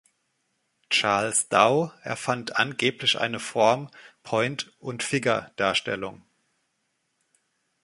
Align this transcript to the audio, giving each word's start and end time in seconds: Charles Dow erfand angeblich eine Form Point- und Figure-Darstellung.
Charles 0.89 1.47
Dow 1.49 1.91
erfand 2.01 2.55
angeblich 2.55 3.19
eine 3.19 3.39
Form 3.39 3.91
Point- 4.23 4.73
und 4.79 5.03
Figure-Darstellung. 5.03 6.23